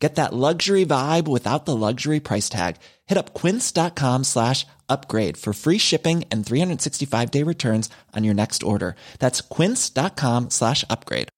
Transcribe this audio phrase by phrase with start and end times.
[0.00, 2.76] Get that luxury vibe without the luxury price tag.
[3.06, 8.62] Hit up quince.com slash upgrade for free shipping and 365 day returns on your next
[8.62, 8.96] order.
[9.18, 11.28] That's quince.com slash upgrade.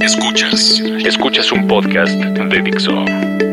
[0.00, 3.04] Escuchas, escuchas un podcast de Dixo.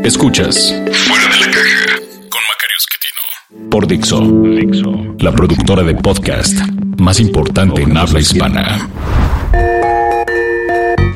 [0.04, 1.96] Escuchas Fuera de la caja
[2.30, 3.70] con Macario Esquetino.
[3.70, 6.58] Por Dixo, Dixo, la productora de podcast
[7.00, 9.27] más importante en habla hispana.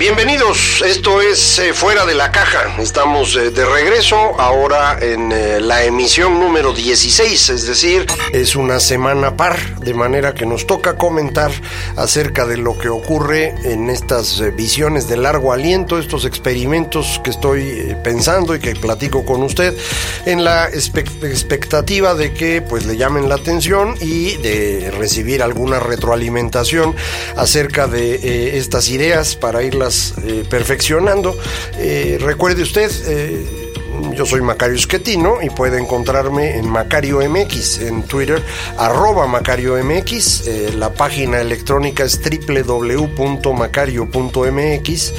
[0.02, 2.76] Bienvenidos, esto es eh, Fuera de la Caja.
[2.80, 8.80] Estamos eh, de regreso ahora en eh, la emisión número 16, es decir, es una
[8.80, 11.52] semana par, de manera que nos toca comentar
[11.98, 17.96] acerca de lo que ocurre en estas visiones de largo aliento, estos experimentos que estoy
[18.04, 19.78] pensando y que platico con usted,
[20.26, 26.96] en la expectativa de que pues le llamen la atención y de recibir alguna retroalimentación
[27.36, 29.91] acerca de estas ideas para irlas
[30.24, 31.38] eh, perfeccionando.
[31.78, 33.74] Eh, recuerde usted, eh,
[34.16, 38.42] yo soy Macario Esquetino y puede encontrarme en Macario MX, en Twitter,
[38.78, 40.76] arroba Macario MX.
[40.76, 45.14] la página electrónica es www.macario.mx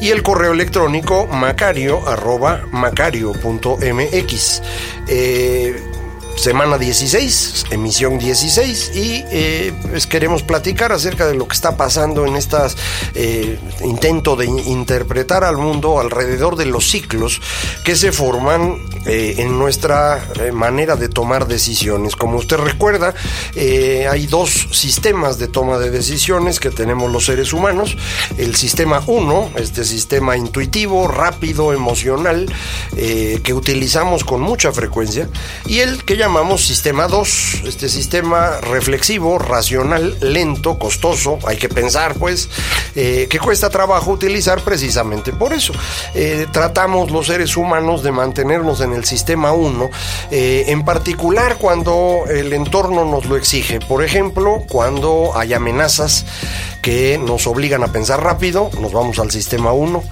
[0.00, 4.62] y el correo electrónico macario arroba macario.mx
[6.40, 12.24] semana 16, emisión 16, y eh, pues queremos platicar acerca de lo que está pasando
[12.24, 12.78] en estas
[13.14, 17.42] eh, intento de interpretar al mundo alrededor de los ciclos
[17.84, 20.24] que se forman eh, en nuestra
[20.54, 22.16] manera de tomar decisiones.
[22.16, 23.14] Como usted recuerda,
[23.54, 27.96] hay dos sistemas de toma de decisiones que tenemos los seres humanos.
[28.38, 32.50] El sistema 1, este sistema intuitivo, rápido, emocional,
[32.94, 35.28] que utilizamos con mucha frecuencia,
[35.66, 42.14] y el que llamamos sistema 2, este sistema reflexivo, racional, lento, costoso, hay que pensar
[42.14, 42.48] pues,
[42.94, 45.72] eh, que cuesta trabajo utilizar precisamente por eso.
[46.14, 49.90] Eh, tratamos los seres humanos de mantenernos en el sistema 1,
[50.30, 53.80] eh, en particular cuando el entorno nos lo exige.
[53.80, 56.26] Por ejemplo, cuando hay amenazas
[56.82, 60.02] que nos obligan a pensar rápido, nos vamos al sistema 1.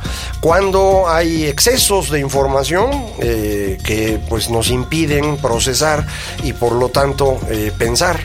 [0.40, 6.06] Cuando hay excesos de información que pues nos impiden procesar
[6.42, 8.20] y por lo tanto eh, pensar.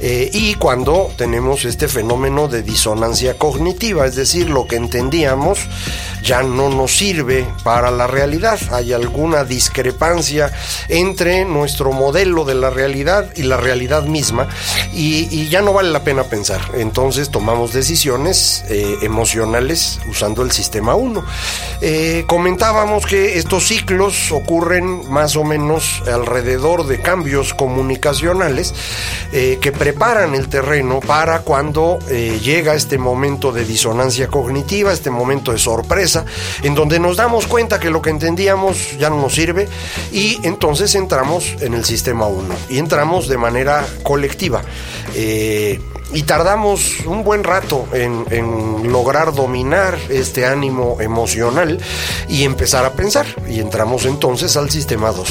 [0.00, 5.58] Eh, y cuando tenemos este fenómeno de disonancia cognitiva, es decir, lo que entendíamos
[6.22, 8.58] ya no nos sirve para la realidad.
[8.72, 10.52] Hay alguna discrepancia
[10.88, 14.48] entre nuestro modelo de la realidad y la realidad misma
[14.92, 16.60] y, ya no vale la pena pensar.
[16.74, 21.24] Entonces tomamos decisiones eh, emocionales usando el sistema 1.
[22.26, 28.74] comentábamos que estos ciclos ocurren más o menos alrededor de cambios comunicacionales
[29.32, 35.08] eh, que preparan el terreno para cuando eh, llega este momento de disonancia cognitiva, este
[35.08, 36.26] momento de sorpresa,
[36.62, 39.66] en donde nos damos cuenta que lo que entendíamos ya no nos sirve
[40.12, 44.60] y entonces entramos en el sistema 1 y entramos de manera colectiva.
[45.14, 45.80] Eh,
[46.12, 48.24] y tardamos un buen rato en,
[48.90, 51.78] lograr dominar este ánimo emocional
[52.28, 53.26] y empezar a pensar.
[53.48, 55.28] Y entramos entonces al sistema 2.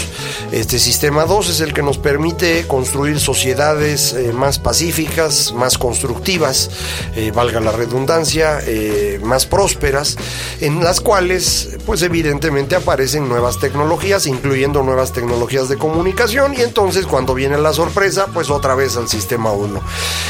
[0.51, 6.69] Este sistema 2 es el que nos permite construir sociedades eh, más pacíficas, más constructivas,
[7.15, 10.17] eh, valga la redundancia, eh, más prósperas,
[10.61, 17.07] en las cuales pues evidentemente aparecen nuevas tecnologías, incluyendo nuevas tecnologías de comunicación y entonces
[17.07, 19.81] cuando viene la sorpresa pues otra vez al sistema 1.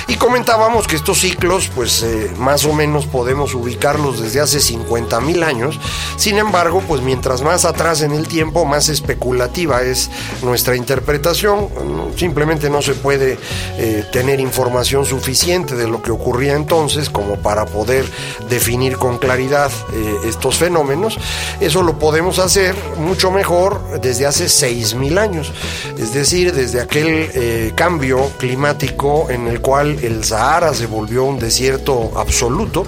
[0.07, 5.19] Y comentábamos que estos ciclos, pues eh, más o menos podemos ubicarlos desde hace 50
[5.21, 5.79] mil años.
[6.15, 10.11] Sin embargo, pues mientras más atrás en el tiempo, más especulativa es
[10.43, 11.69] nuestra interpretación.
[12.15, 13.39] Simplemente no se puede
[13.79, 18.05] eh, tener información suficiente de lo que ocurría entonces como para poder
[18.47, 21.17] definir con claridad eh, estos fenómenos.
[21.59, 25.51] Eso lo podemos hacer mucho mejor desde hace 6 mil años.
[25.97, 32.11] Es decir, desde aquel cambio climático en el cual el Sahara se volvió un desierto
[32.15, 32.85] absoluto,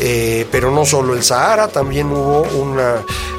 [0.00, 2.78] eh, pero no solo el Sahara, también hubo un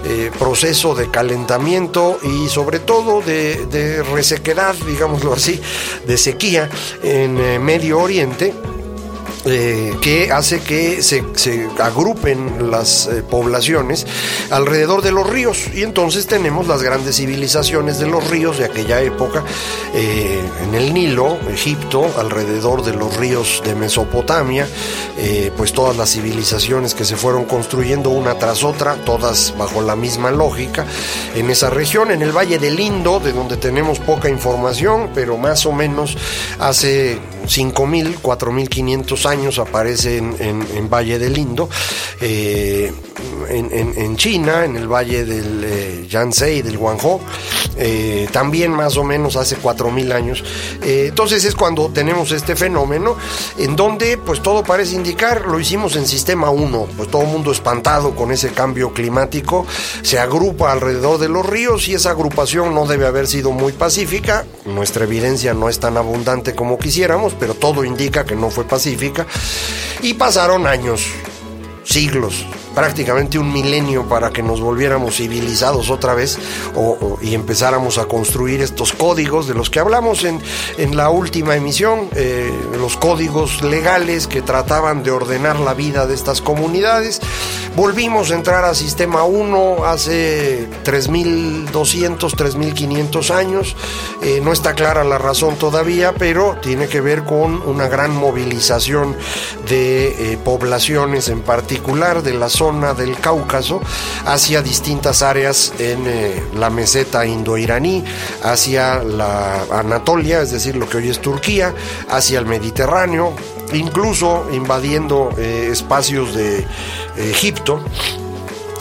[0.06, 5.60] eh, proceso de calentamiento y sobre todo de, resequedad, digámoslo así,
[6.06, 6.70] de sequía
[7.04, 8.54] en eh, Medio Oriente
[9.46, 11.24] eh, que hace que se,
[11.82, 14.06] agrupen las eh, poblaciones
[14.50, 15.68] alrededor de los ríos.
[15.74, 19.46] Y entonces tenemos las grandes civilizaciones de los ríos de aquella época
[19.94, 24.68] eh, en el Nilo, Egipto, alrededor de los ríos de Mesopotamia,
[25.56, 30.32] pues todas las civilizaciones que se fueron construyendo una tras otra, todas bajo la misma
[30.32, 30.86] lógica,
[31.36, 35.66] en esa región, en el Valle del Indo, de donde tenemos poca información, pero más
[35.66, 36.18] o menos
[36.60, 39.29] hace 5.000, 4.500 años
[39.60, 41.70] aparece en, Valle del Indo,
[42.20, 42.92] eh,
[43.50, 47.20] en, China, en el Valle del eh, Yangtze, del Guangzhou,
[47.78, 50.44] eh, también más o menos hace 4.000 años.
[50.82, 53.16] entonces es cuando tenemos este fenómeno
[53.58, 57.52] en donde pues todo parece indicar, lo hicimos en sistema 1, pues todo el mundo
[57.52, 59.66] espantado con ese cambio climático,
[60.02, 64.46] se agrupa alrededor de los ríos y esa agrupación no debe haber sido muy pacífica,
[64.66, 69.19] nuestra evidencia no es tan abundante como quisiéramos, pero todo indica que no fue pacífica.
[70.02, 71.06] Y pasaron años,
[71.84, 72.46] siglos,
[72.76, 76.38] prácticamente un milenio para que nos volviéramos civilizados otra vez
[77.22, 80.42] y empezáramos a construir estos códigos de los que hablamos en,
[80.78, 86.14] en la última emisión, eh, los códigos legales que trataban de ordenar la vida de
[86.14, 87.22] estas comunidades.
[87.76, 93.76] Volvimos a entrar a Sistema 1 hace 3.200, 3.500 años.
[94.22, 99.16] Eh, no está clara la razón todavía, pero tiene que ver con una gran movilización
[99.68, 103.80] de eh, poblaciones en particular de la zona del Cáucaso
[104.26, 108.04] hacia distintas áreas en eh, la meseta indo-iraní,
[108.44, 111.74] hacia la Anatolia, es decir, lo que hoy es Turquía,
[112.10, 113.34] hacia el Mediterráneo,
[113.72, 116.68] incluso invadiendo espacios de
[117.18, 117.82] Egipto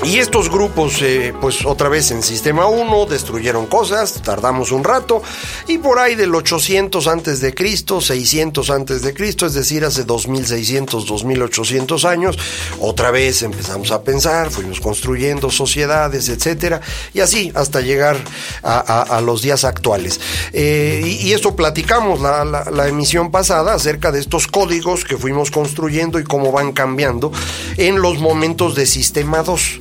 [0.05, 5.21] y estos grupos, eh, pues otra vez en sistema 1, destruyeron cosas, tardamos un rato,
[5.67, 10.05] y por ahí del 800 antes de Cristo, 600 antes de Cristo, es decir, hace
[10.05, 12.39] 2600, 2800 años,
[12.79, 16.81] otra vez empezamos a pensar, fuimos construyendo sociedades, etcétera,
[17.13, 18.17] y así hasta llegar
[18.63, 20.21] a, los días actuales.
[20.53, 26.21] Eh, y, esto platicamos la, la emisión pasada acerca de estos códigos que fuimos construyendo
[26.21, 27.33] y cómo van cambiando
[27.77, 29.81] en los momentos de sistema 2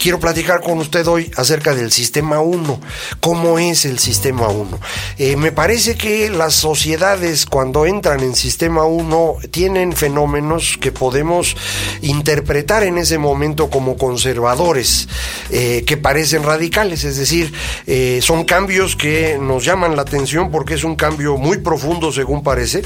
[0.00, 2.80] quiero platicar con usted hoy acerca del sistema 1.
[3.20, 4.80] ¿Cómo es el sistema 1?
[5.18, 11.54] Eh, me parece que las sociedades cuando entran en sistema 1 tienen fenómenos que podemos
[12.00, 15.06] interpretar en ese momento como conservadores,
[15.50, 17.52] eh, que parecen radicales, es decir,
[17.86, 22.42] eh, son cambios que nos llaman la atención porque es un cambio muy profundo según
[22.42, 22.82] parece,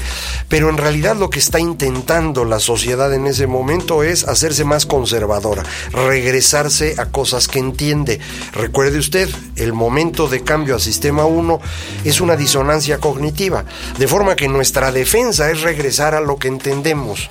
[0.49, 4.85] pero en realidad lo que está intentando la sociedad en ese momento es hacerse más
[4.85, 5.63] conservadora,
[5.93, 8.19] regresarse a cosas que entiende.
[8.53, 11.59] Recuerde usted, el momento de cambio a sistema 1
[12.03, 13.65] es una disonancia cognitiva,
[13.97, 17.29] de forma que nuestra defensa es regresar a lo que entendemos.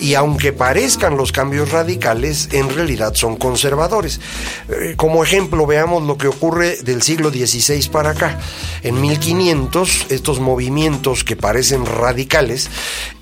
[0.00, 4.20] Y aunque parezcan los cambios radicales, en realidad son conservadores.
[4.68, 8.38] Eh, como ejemplo, veamos lo que ocurre del siglo XVI para acá.
[8.82, 12.70] En 1500, estos movimientos que parecen radicales,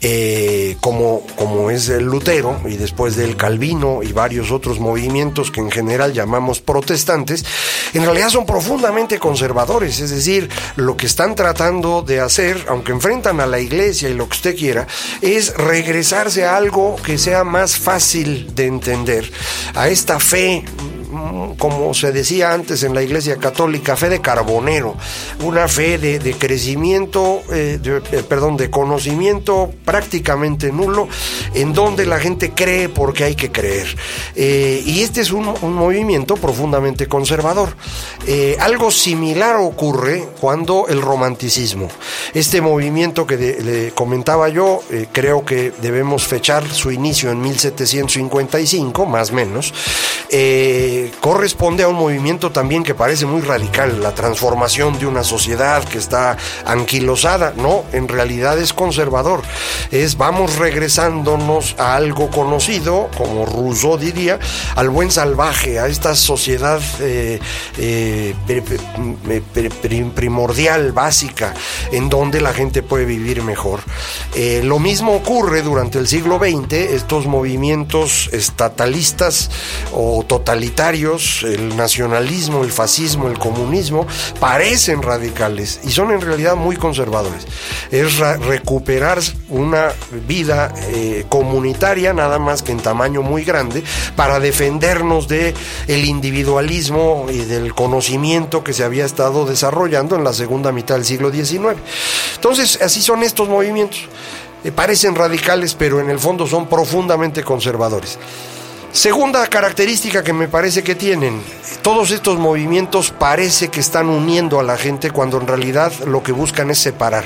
[0.00, 5.60] eh, como, como es el Lutero y después del Calvino y varios otros movimientos que
[5.60, 7.44] en general llamamos protestantes,
[7.92, 13.40] en realidad son profundamente conservadores, es decir, lo que están tratando de hacer, aunque enfrentan
[13.40, 14.86] a la iglesia y lo que usted quiera,
[15.20, 19.30] es regresarse a algo que sea más fácil de entender,
[19.74, 20.64] a esta fe
[21.58, 24.96] como se decía antes en la Iglesia Católica, fe de carbonero,
[25.42, 31.08] una fe de, crecimiento, eh, eh, perdón, de conocimiento prácticamente nulo,
[31.54, 33.96] en donde la gente cree porque hay que creer.
[34.34, 35.44] Eh, y este es un,
[35.74, 37.76] movimiento profundamente conservador.
[38.60, 41.88] algo similar ocurre cuando el romanticismo,
[42.32, 44.82] este movimiento que le comentaba yo,
[45.12, 49.74] creo que debemos fechar su inicio en 1755, más o menos,
[51.20, 55.98] corresponde a un movimiento también que parece muy radical, la transformación de una sociedad que
[55.98, 57.54] está anquilosada.
[57.56, 59.42] No, en realidad es conservador.
[59.90, 64.38] Es vamos regresándonos a algo conocido, como Rousseau diría,
[64.76, 67.40] al buen salvaje, a esta sociedad eh,
[67.78, 68.34] eh,
[70.14, 71.54] primordial, básica,
[71.92, 73.80] en donde la gente puede vivir mejor.
[74.34, 79.50] Eh, lo mismo ocurre durante el siglo XX, estos movimientos estatalistas
[79.92, 81.03] o totalitarios
[81.42, 84.06] el nacionalismo, el fascismo, el comunismo,
[84.40, 87.46] parecen radicales y son en realidad muy conservadores.
[87.90, 89.18] Es recuperar
[89.48, 89.92] una
[90.26, 93.82] vida eh, comunitaria, nada más que en tamaño muy grande,
[94.16, 95.54] para defendernos de
[95.88, 101.30] individualismo y del conocimiento que se había estado desarrollando en la segunda mitad del siglo
[101.30, 101.76] XIX.
[102.36, 104.08] Entonces, así son estos movimientos
[104.64, 108.18] eh, parecen radicales, pero en el fondo son profundamente conservadores.
[108.94, 111.42] Segunda característica que me parece que tienen,
[111.82, 116.30] todos estos movimientos parece que están uniendo a la gente cuando en realidad lo que
[116.30, 117.24] buscan es separar.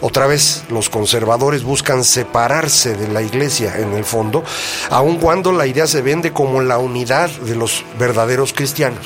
[0.00, 4.44] Otra vez, los conservadores buscan separarse de la iglesia en el fondo,
[4.88, 9.04] aun cuando la idea se vende como la unidad de los verdaderos cristianos.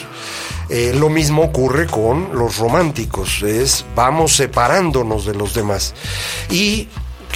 [0.69, 5.95] Eh, lo mismo ocurre con los románticos, es vamos separándonos de los demás.
[6.51, 6.87] Y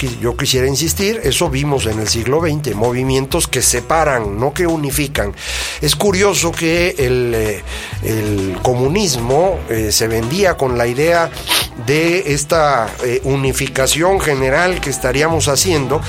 [0.07, 5.33] yo quisiera insistir, eso vimos en el siglo XX, movimientos que separan, no que unifican.
[5.81, 11.29] Es curioso que el, eh, comunismo eh, se vendía con la idea
[11.85, 16.01] de esta eh, unificación general que estaríamos haciendo,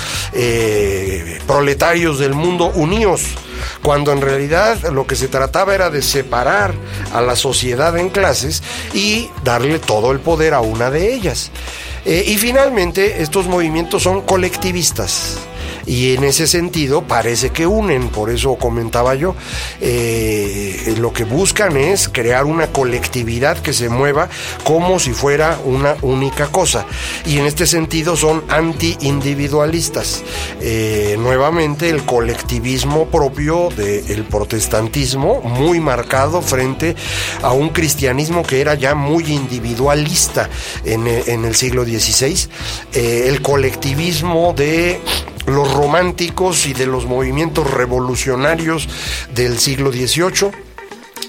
[1.46, 3.22] proletarios del mundo unidos
[3.82, 6.74] cuando en realidad lo que se trataba era de separar
[7.12, 8.62] a la sociedad en clases
[8.94, 11.50] y darle todo el poder a una de ellas.
[12.10, 15.38] Eh, y finalmente, estos movimientos son colectivistas
[15.90, 19.34] y en ese sentido parece que unen, por eso comentaba yo,
[19.80, 24.28] eh, lo que buscan es crear una colectividad que se mueva
[24.62, 26.86] como si fuera una única cosa
[27.26, 30.22] y en este sentido son anti-individualistas.
[30.60, 36.94] Eh, nuevamente el colectivismo propio del protestantismo, muy marcado frente
[37.42, 40.48] a un cristianismo que era ya muy individualista
[40.84, 42.48] en, el siglo XVI,
[42.94, 45.00] eh, el colectivismo de
[45.54, 48.88] los románticos y de los movimientos revolucionarios
[49.34, 50.50] del siglo XVIII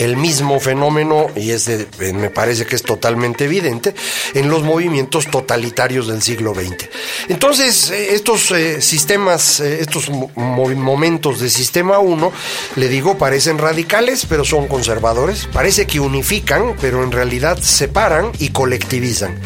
[0.01, 3.93] el mismo fenómeno, y eh, me parece que es totalmente evidente,
[4.33, 6.89] en los movimientos totalitarios del siglo XX.
[7.29, 12.31] Entonces, eh, estos eh, sistemas, estos momentos de sistema 1,
[12.77, 18.49] le digo, parecen radicales, pero son conservadores, parece que unifican, pero en realidad separan y
[18.49, 19.39] colectivizan.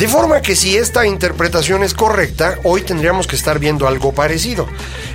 [0.00, 4.66] De forma que si esta interpretación es correcta, hoy tendríamos que estar viendo algo parecido.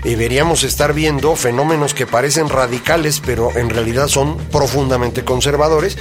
[0.04, 5.98] Deberíamos estar viendo fenómenos que parecen radicales, pero en realidad son profundamente conservadores.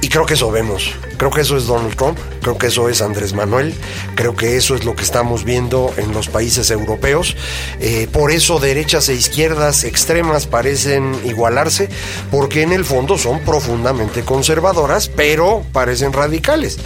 [0.00, 0.94] Y creo que eso vemos.
[1.18, 3.74] Creo que eso es Donald Trump, creo que eso es Andrés Manuel,
[4.14, 7.36] creo que eso es lo que estamos viendo en los países europeos.
[7.80, 11.88] Eh, por eso derechas e izquierdas extremas parecen igualarse,
[12.30, 16.78] porque en el fondo son profundamente conservadoras, pero parecen radicales.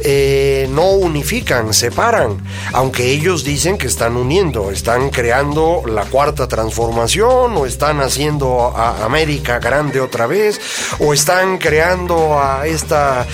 [0.00, 7.54] Eh, no unifican, separan, aunque ellos dicen que están uniendo, están creando la cuarta transformación,
[7.58, 10.58] o están haciendo a América grande otra vez,
[10.98, 13.26] o están creando a esta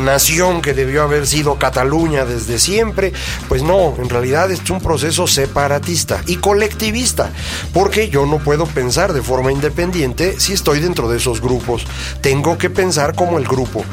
[0.00, 3.12] nación que debió haber sido Cataluña desde siempre,
[3.48, 7.30] pues no, en realidad es un proceso separatista y colectivista,
[7.72, 11.86] porque yo no puedo pensar de forma independiente si estoy dentro de esos grupos,
[12.20, 13.84] tengo que pensar como el grupo.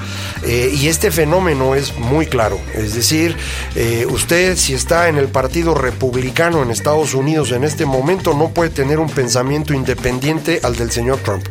[0.44, 3.36] Eh, y este fenómeno es muy claro, es decir,
[3.76, 8.50] eh, usted si está en el Partido Republicano en Estados Unidos en este momento no
[8.50, 11.46] puede tener un pensamiento independiente al del señor Trump.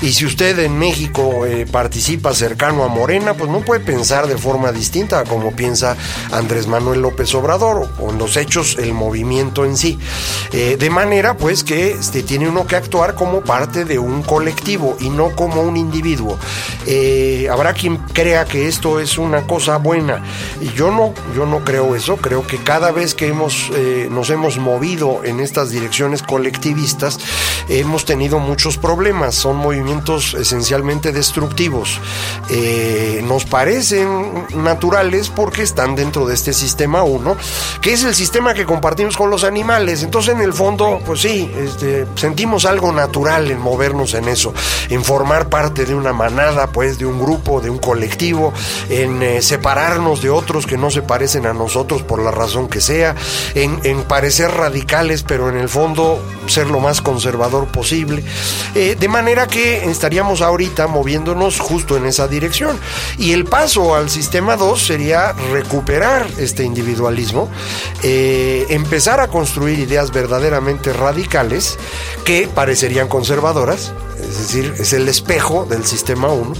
[0.00, 4.38] Y si usted en México eh, participa cercano a Morena, pues no puede pensar de
[4.38, 5.96] forma distinta a como piensa
[6.30, 9.98] Andrés Manuel López Obrador o en los hechos el movimiento en sí.
[10.52, 14.96] Eh, de manera pues que este, tiene uno que actuar como parte de un colectivo
[15.00, 16.38] y no como un individuo.
[16.86, 20.22] Eh, habrá quien crea que esto es una cosa buena
[20.60, 24.30] y yo no, yo no creo eso, creo que cada vez que hemos, eh, nos
[24.30, 27.18] hemos movido en estas direcciones colectivistas
[27.68, 32.00] hemos tenido muchos problemas, son movimientos esencialmente destructivos.
[33.24, 37.36] Nos parece parecen naturales porque están dentro de este sistema 1,
[37.80, 40.02] que es el sistema que compartimos con los animales.
[40.02, 44.52] Entonces, en el fondo, pues sí, este, sentimos algo natural en movernos en eso,
[44.90, 48.52] en formar parte de una manada, pues de un grupo, de un colectivo,
[48.90, 52.80] en eh, separarnos de otros que no se parecen a nosotros por la razón que
[52.80, 53.14] sea,
[53.54, 58.24] en, parecer radicales, pero en el fondo ser lo más conservador posible.
[58.74, 62.41] Eh, de manera que estaríamos ahorita moviéndonos justo en esa dirección.
[63.18, 67.48] Y el paso al sistema 2 sería recuperar este individualismo,
[68.02, 71.78] eh, empezar a construir ideas verdaderamente radicales
[72.24, 76.52] que parecerían conservadoras, es decir, es el espejo del sistema 1,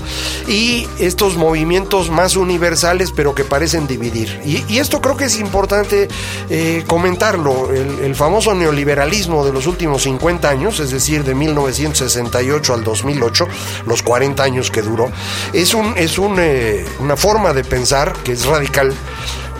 [0.49, 4.41] y estos movimientos más universales pero que parecen dividir.
[4.45, 6.09] Y, esto creo que es importante
[6.51, 12.85] eh, comentarlo, el, famoso neoliberalismo de los últimos 50 años, es decir, de 1968 al
[12.85, 13.49] 2008,
[13.87, 15.11] los 40 años que duró,
[15.53, 18.93] es, un, es eh, una forma de pensar que es radical,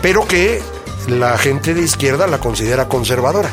[0.01, 0.61] pero que
[1.07, 3.49] la gente de izquierda la considera conservadora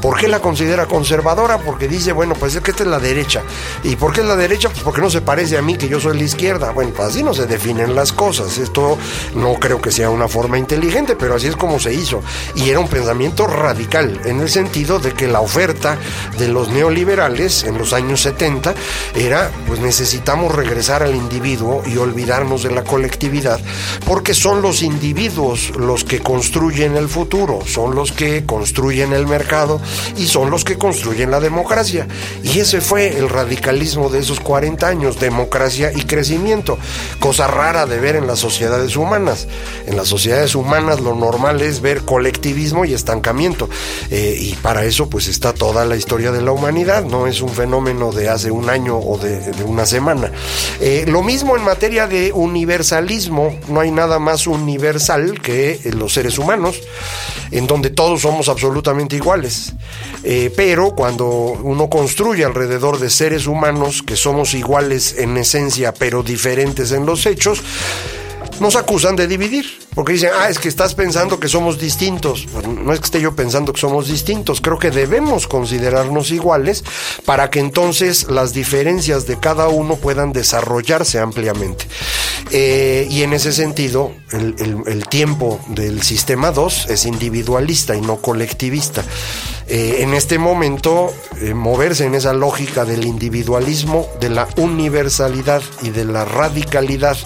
[0.00, 1.58] ¿Por qué la considera conservadora?
[1.58, 3.42] Porque dice, bueno, pues es que esta es la derecha.
[3.84, 4.68] ¿Y por qué es la derecha?
[4.68, 6.70] Pues porque no se parece a mí que yo soy la izquierda.
[6.70, 8.58] Bueno, pues así no se definen las cosas.
[8.58, 8.96] Esto
[9.34, 12.22] no creo que sea una forma inteligente, pero así es como se hizo.
[12.54, 15.98] Y era un pensamiento radical, en el sentido de que la oferta
[16.38, 18.74] de los neoliberales en los años 70
[19.14, 23.60] era, pues necesitamos regresar al individuo y olvidarnos de la colectividad,
[24.06, 29.80] porque son los individuos los que construyen el futuro, son los que construyen el mercado
[30.16, 32.06] y son los que construyen la democracia.
[32.42, 36.78] Y ese fue el radicalismo de esos 40 años, democracia y crecimiento,
[37.18, 39.46] cosa rara de ver en las sociedades humanas.
[39.86, 43.68] En las sociedades humanas lo normal es ver colectivismo y estancamiento.
[44.10, 47.50] Eh, y para eso pues está toda la historia de la humanidad, no es un
[47.50, 50.32] fenómeno de hace un año o de, una semana.
[50.80, 56.38] Eh, lo mismo en materia de universalismo, no hay nada más universal que los seres
[56.38, 56.80] humanos,
[57.50, 59.74] en donde todos somos absolutamente iguales.
[60.22, 66.22] Eh, pero cuando uno construye alrededor de seres humanos que somos iguales en esencia pero
[66.22, 67.62] diferentes en los hechos,
[68.60, 72.46] nos acusan de dividir, porque dicen, ah, es que estás pensando que somos distintos.
[72.52, 76.84] Pues no es que esté yo pensando que somos distintos, creo que debemos considerarnos iguales
[77.24, 81.86] para que entonces las diferencias de cada uno puedan desarrollarse ampliamente.
[82.50, 84.54] Eh, y en ese sentido, el,
[84.86, 89.02] el tiempo del sistema 2 es individualista y no colectivista.
[89.72, 95.90] Eh, en este momento eh, moverse en esa lógica del individualismo, de la universalidad y
[95.90, 97.16] de la radicalidad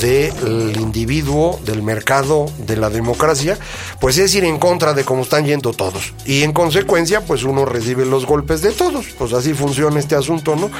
[0.00, 3.58] del individuo, del mercado, de la democracia,
[4.00, 6.14] pues es ir en contra de cómo están yendo todos.
[6.24, 9.06] Y en consecuencia, pues uno recibe los golpes de todos.
[9.16, 10.70] Pues así funciona este asunto, ¿no?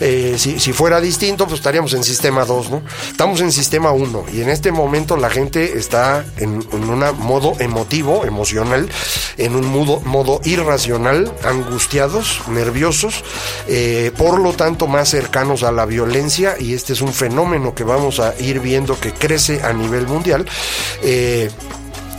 [0.00, 2.82] Eh, si, fuera distinto, pues estaríamos en sistema 2, ¿no?
[3.10, 8.24] Estamos en sistema 1 y en este momento la gente está en, un modo emotivo,
[8.24, 8.88] emocional,
[9.36, 13.22] en un modo, modo irracional, angustiados, nerviosos,
[13.66, 17.84] eh, por lo tanto más cercanos a la violencia y este es un fenómeno que
[17.84, 20.46] vamos a ir viendo que crece a nivel mundial.
[21.02, 21.50] Eh,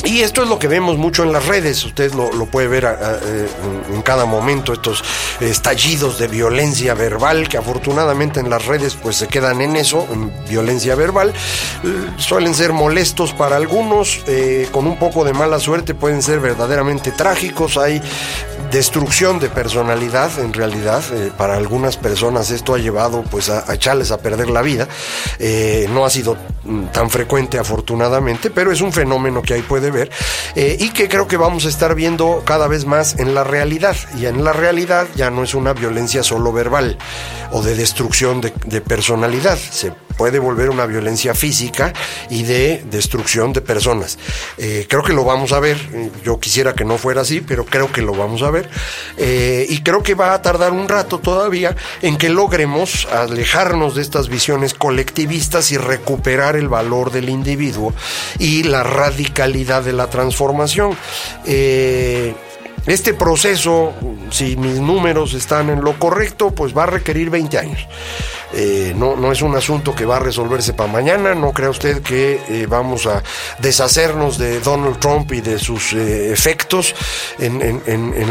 [0.05, 3.47] y esto es lo que vemos mucho en las redes, usted lo, puede ver eh,
[3.93, 5.03] en cada momento, estos
[5.41, 10.31] estallidos de violencia verbal que afortunadamente en las redes pues se quedan en eso, en
[10.47, 11.33] violencia verbal,
[12.17, 17.11] suelen ser molestos para algunos, eh, con un poco de mala suerte pueden ser verdaderamente
[17.11, 18.01] trágicos, hay
[18.71, 24.11] destrucción de personalidad en realidad, eh, para algunas personas esto ha llevado pues a, echarles
[24.11, 24.87] a perder la vida,
[25.89, 30.09] no ha sido mm, tan frecuente afortunadamente, pero es un fenómeno que ahí puede ver,
[30.55, 33.95] eh, y que creo que vamos a estar viendo cada vez más en la realidad.
[34.17, 36.97] Y en la realidad ya no es una violencia solo verbal
[37.51, 39.57] o de destrucción de, personalidad.
[39.57, 41.93] Se puede volver una violencia física
[42.29, 44.17] y de destrucción de personas.
[44.57, 45.77] Eh, creo que lo vamos a ver,
[46.23, 48.58] yo quisiera que no fuera así, pero creo que lo vamos a ver.
[49.17, 54.01] Eh, y creo que va a tardar un rato todavía en que logremos alejarnos de
[54.01, 57.93] estas visiones colectivistas y recuperar el valor del individuo
[58.39, 60.97] y la radicalidad de la transformación.
[61.45, 62.35] Eh,
[62.85, 63.93] este proceso,
[64.31, 67.87] si mis números están en lo correcto, pues va a requerir 20 años.
[68.53, 71.35] Eh, no, no es un asunto que va a resolverse para mañana.
[71.35, 73.23] No crea usted que eh, vamos a
[73.59, 76.95] deshacernos de Donald Trump y de sus eh, efectos
[77.37, 77.59] en,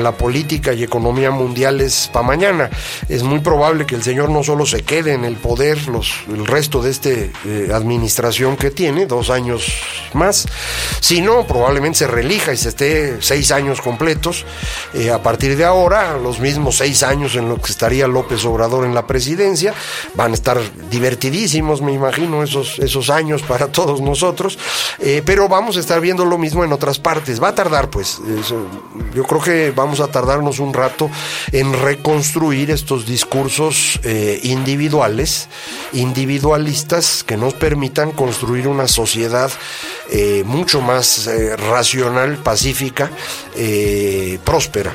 [0.03, 2.71] la política y economía mundiales para mañana.
[3.09, 6.47] Es muy probable que el señor no solo se quede en el poder los, el
[6.47, 7.11] resto de esta
[7.75, 9.67] administración que tiene, dos años
[10.13, 10.47] más,
[11.01, 14.45] sino probablemente se relija y se esté seis años completos.
[15.13, 18.95] a partir de ahora, los mismos seis años en los que estaría López Obrador en
[18.95, 19.75] la presidencia,
[20.15, 20.59] van a estar
[20.91, 24.59] divertidísimos, me imagino, esos, esos años para todos nosotros,
[24.99, 27.43] eh, pero vamos a estar viendo lo mismo en otras partes.
[27.43, 28.21] Va a tardar, pues,
[29.15, 31.11] yo creo que vamos a tardarnos un rato
[31.53, 35.49] en reconstruir estos discursos eh, individuales,
[35.93, 39.51] individualistas, que nos permitan construir una sociedad
[40.11, 43.11] eh, mucho más racional, pacífica,
[44.45, 44.93] próspera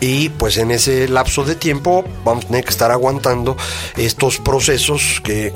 [0.00, 3.56] y pues en ese lapso de tiempo vamos a tener que estar aguantando
[3.96, 5.50] estos procesos que,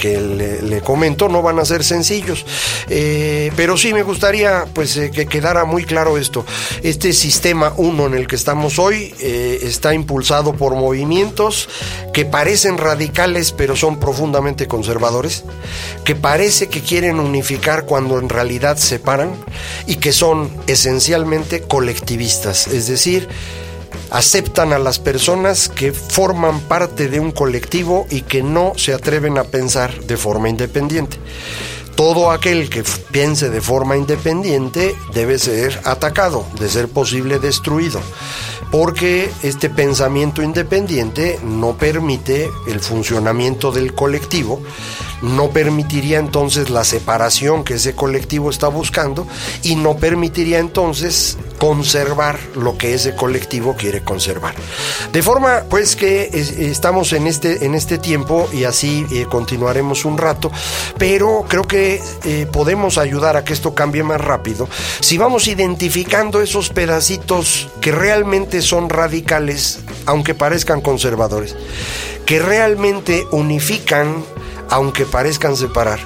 [0.63, 2.45] le, comento, no van a ser sencillos,
[2.89, 6.45] eh, pero sí me gustaría pues eh, que quedara muy claro esto,
[6.83, 11.69] este sistema 1 en el que estamos hoy eh, está impulsado por movimientos
[12.13, 15.45] que parecen radicales pero son profundamente conservadores,
[16.05, 19.33] que parece que quieren unificar cuando en realidad separan
[19.87, 23.29] y que son esencialmente colectivistas, es decir,
[24.15, 29.39] aceptan a las personas que forman parte de un colectivo y que no se atreven
[29.39, 31.19] a pensar de forma independiente.
[31.97, 38.01] todo aquel que piense de forma independiente debe ser atacado, de ser posible destruido,
[38.75, 44.61] porque este pensamiento independiente no permite el funcionamiento del colectivo,
[45.23, 49.29] no permitiría entonces la separación que ese colectivo está buscando
[49.63, 54.57] y no permitiría entonces conservar lo que ese colectivo quiere conservar.
[55.13, 60.19] De forma pues que estamos en este, en este tiempo y así eh, continuaremos un
[60.19, 60.51] rato,
[60.99, 64.69] pero creo que eh, podemos ayudar a que esto cambie más rápido
[65.01, 71.57] si vamos identificando esos pedacitos que realmente son radicales, aunque parezcan conservadores,
[72.27, 74.25] que realmente unifican
[74.71, 76.01] aunque parezcan separar,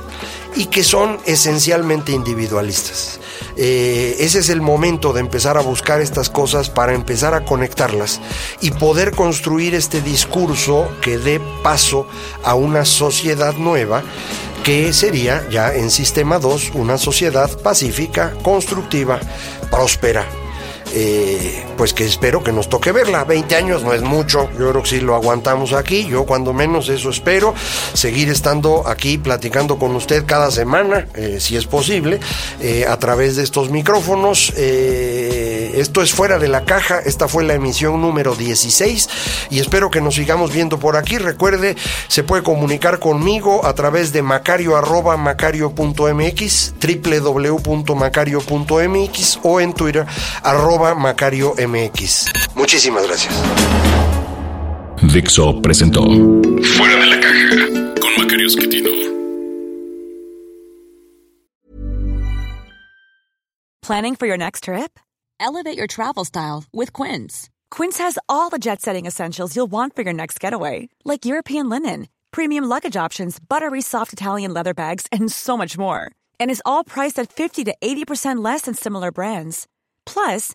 [0.55, 3.21] y que son esencialmente individualistas.
[3.57, 8.21] Eh, ese es el momento de empezar a buscar estas cosas para empezar a conectarlas
[8.61, 12.07] y poder construir este discurso que dé paso
[12.45, 14.03] a una sociedad nueva
[14.65, 19.19] que sería ya en sistema 2 una sociedad pacífica, constructiva,
[19.71, 20.27] próspera
[20.95, 23.25] eh, pues que espero que nos toque verla.
[23.25, 26.89] 20 años no es mucho, yo creo que sí lo aguantamos aquí, yo cuando menos
[26.89, 27.55] eso espero,
[27.95, 32.21] seguir estando aquí platicando con usted cada semana, eh, si es posible,
[32.61, 34.53] eh, a través de estos micrófonos.
[34.57, 39.09] esto es fuera de la caja, esta fue la emisión número 16
[39.51, 41.19] y espero que nos sigamos viendo por aquí.
[41.19, 41.77] Recuerde,
[42.09, 50.07] se puede comunicar conmigo a través de macario arroba macario.mx, www.macario.mx o en Twitter
[50.79, 52.55] arroba Macario MX.
[52.55, 53.35] Muchísimas gracias.
[55.13, 57.57] Dixo presentó Fuera de la caja
[58.01, 58.89] con Macario Esquetino.
[63.83, 64.99] Planning for your next trip?
[65.41, 67.49] Elevate your travel style with Quince.
[67.71, 71.69] Quince has all the jet setting essentials you'll want for your next getaway, like European
[71.69, 76.11] linen, premium luggage options, buttery soft Italian leather bags, and so much more.
[76.39, 79.67] And is all priced at 50 to 80% less than similar brands.
[80.05, 80.55] Plus,